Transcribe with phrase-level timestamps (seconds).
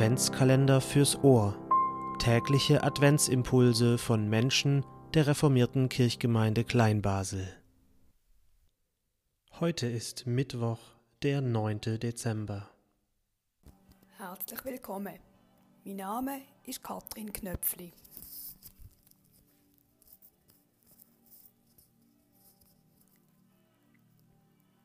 [0.00, 1.58] Adventskalender fürs Ohr.
[2.18, 7.46] Tägliche Adventsimpulse von Menschen der reformierten Kirchgemeinde Kleinbasel.
[9.60, 10.78] Heute ist Mittwoch,
[11.22, 12.00] der 9.
[12.00, 12.70] Dezember.
[14.16, 15.18] Herzlich willkommen.
[15.84, 17.92] Mein Name ist Katrin Knöpfli.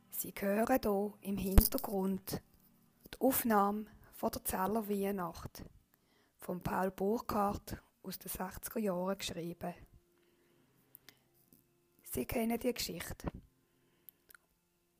[0.09, 2.41] Sie hören hier im Hintergrund
[3.13, 5.63] die Aufnahme von der Zeller Weihnacht
[6.37, 9.73] von Paul Burkhardt aus den 60er Jahren geschrieben.
[12.03, 13.27] Sie kennen die Geschichte.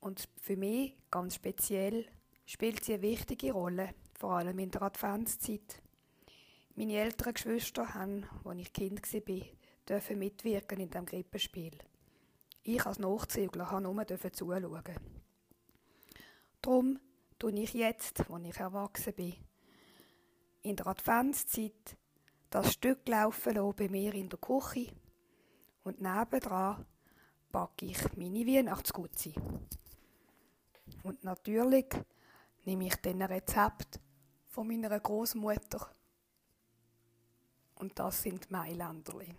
[0.00, 2.06] Und für mich ganz speziell
[2.44, 5.82] spielt sie eine wichtige Rolle, vor allem in der Adventszeit.
[6.74, 9.46] Meine älteren Geschwister haben, als ich Kind war,
[9.88, 11.78] dürfen mitwirken in diesem Krippenspiel.
[12.64, 14.84] Ich als Nachzügler durfte nur zuschauen.
[16.60, 16.98] Darum
[17.38, 19.34] tue ich jetzt, als ich erwachsen bin,
[20.62, 21.96] in der Adventszeit
[22.50, 24.92] das Stück laufen lassen bei mir in der Küche
[25.84, 26.84] und nebendran
[27.52, 29.34] backe ich meine Weihnachtsgutzi.
[31.02, 31.86] Und natürlich
[32.64, 34.00] nehme ich ein Rezept
[34.48, 35.94] von meiner Großmutter
[37.76, 39.34] und das sind Mailänderli.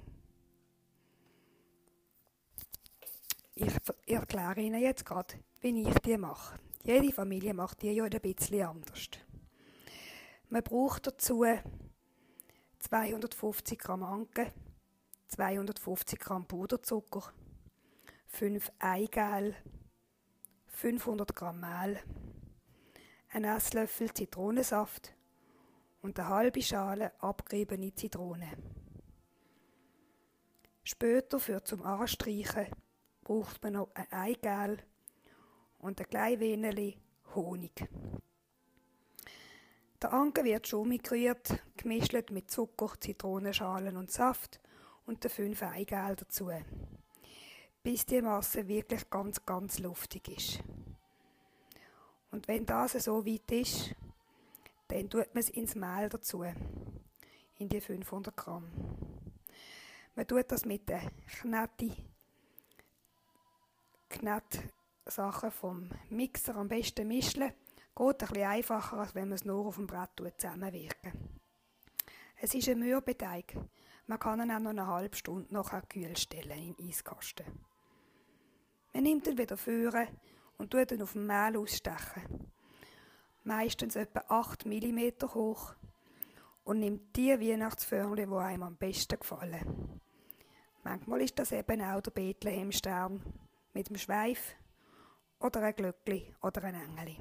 [3.56, 3.73] Ich
[4.06, 6.59] erkläre Ihnen jetzt gerade, wie ich die mache.
[6.83, 9.09] Jede Familie macht die ja ein bisschen anders.
[10.50, 11.44] Man braucht dazu
[12.80, 14.53] 250 Gramm Anke,
[15.28, 17.33] 250 Gramm Puderzucker,
[18.28, 19.55] 5 Eigel,
[20.67, 22.00] 500 Gramm Mehl,
[23.30, 25.14] ein Esslöffel Zitronensaft
[26.02, 28.48] und eine halbe Schale abgeriebene Zitrone.
[30.83, 32.67] Später für zum Anstreichen
[33.22, 34.78] braucht man noch ein Eigel
[35.80, 36.97] und ein kleines wenig
[37.36, 37.88] Honig.
[40.02, 44.60] Der Anker wird schon umgerührt, gemischt mit Zucker, Zitronenschalen und Saft
[45.08, 46.52] und den fünf Eigelb dazu,
[47.82, 50.60] bis die Masse wirklich ganz, ganz luftig ist.
[52.32, 53.95] Und wenn das so weit ist,
[54.89, 56.44] dann tut man es ins Mehl dazu,
[57.58, 58.70] in die 500 Gramm.
[60.15, 61.95] Man tut das mit der Knete,
[64.09, 64.64] Knete
[65.12, 67.42] Sachen vom Mixer am besten mischen.
[67.44, 67.54] Geht
[68.00, 71.14] ein bisschen einfacher, als wenn man es nur auf dem Brett zusammenwirken.
[72.36, 73.56] Es ist ein Mürbeteig.
[74.06, 77.45] Man kann ihn auch noch eine halbe Stunde nachher kühl stellen den Eiskasten.
[78.94, 80.08] Man nimmt ihn wieder führen
[80.58, 82.52] und tut ihn auf dem Mehl ausstechen.
[83.44, 85.74] Meistens etwa 8 mm hoch
[86.64, 90.02] und nimmt die Weihnachtsförmchen, die einem am besten gefallen.
[90.84, 93.22] Manchmal ist das eben auch der Bethlehemstern
[93.74, 94.56] mit dem Schweif
[95.39, 97.17] oder ein Glöckli oder ein Engeli.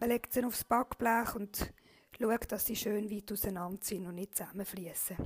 [0.00, 1.72] Man legt sie aufs Backblech und
[2.18, 5.16] schaut, dass sie schön weit auseinander sind und nicht zusammenfließen.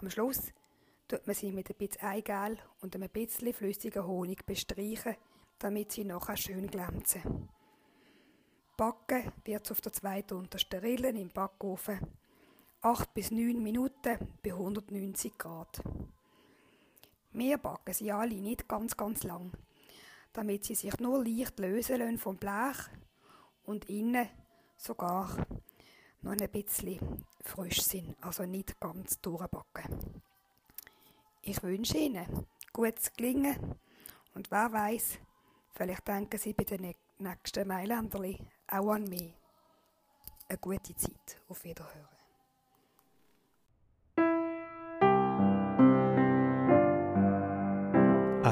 [0.00, 0.52] Am Schluss
[1.08, 5.16] tut man sie mit ein bisschen Eigel und einem bisschen flüssigen Honig bestreichen,
[5.58, 7.48] damit sie nachher schön glänzen.
[8.76, 12.00] Backen wird auf der zweiten untersten Rille im Backofen
[12.82, 15.82] 8 bis 9 Minuten bei 190 Grad.
[17.32, 19.52] Wir backen sie alle nicht ganz, ganz lang
[20.32, 22.78] damit sie sich nur leicht lösen lassen vom Blech
[23.64, 24.28] und innen
[24.76, 25.46] sogar
[26.22, 30.22] noch ein bisschen frisch sind, also nicht ganz durchbacken.
[31.42, 33.76] Ich wünsche Ihnen gutes Gelingen
[34.34, 35.18] und wer weiß,
[35.74, 39.34] vielleicht denken Sie bei den nächsten Mailänderli auch an mich.
[40.48, 41.40] Eine gute Zeit.
[41.48, 42.19] Auf Wiederhören.